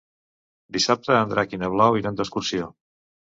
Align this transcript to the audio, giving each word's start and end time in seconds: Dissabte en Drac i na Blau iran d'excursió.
Dissabte 0.77 1.13
en 1.17 1.29
Drac 1.33 1.53
i 1.57 1.61
na 1.65 1.69
Blau 1.75 1.99
iran 2.01 2.19
d'excursió. 2.23 2.73